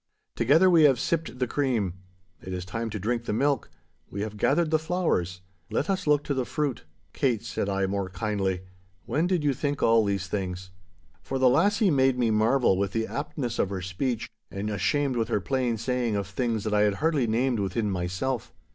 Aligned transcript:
Together 0.35 0.67
we 0.67 0.81
have 0.81 0.99
sipped 0.99 1.37
the 1.37 1.45
cream. 1.45 1.93
It 2.41 2.53
is 2.53 2.65
time 2.65 2.89
to 2.89 2.97
drink 2.97 3.25
the 3.25 3.33
milk. 3.33 3.69
We 4.09 4.21
have 4.21 4.35
gathered 4.35 4.71
the 4.71 4.79
flowers—let 4.79 5.91
us 5.91 6.07
look 6.07 6.23
to 6.23 6.33
the 6.33 6.43
fruit.' 6.43 6.85
'Kate,' 7.13 7.43
said 7.45 7.69
I, 7.69 7.85
more 7.85 8.09
kindly, 8.09 8.61
'when 9.05 9.27
did 9.27 9.43
you 9.43 9.53
think 9.53 9.83
all 9.83 10.03
these 10.03 10.25
things?' 10.25 10.71
For 11.21 11.37
the 11.37 11.49
lassie 11.49 11.91
made 11.91 12.17
me 12.17 12.31
marvel 12.31 12.79
with 12.79 12.93
the 12.93 13.05
aptness 13.05 13.59
of 13.59 13.69
her 13.69 13.83
speech, 13.83 14.27
and 14.49 14.71
ashamed 14.71 15.17
with 15.17 15.27
her 15.27 15.39
plain 15.39 15.77
saying 15.77 16.15
of 16.15 16.25
things 16.25 16.63
that 16.63 16.73
I 16.73 16.81
had 16.81 16.95
hardly 16.95 17.27
named 17.27 17.59
within 17.59 17.91
myself. 17.91 18.51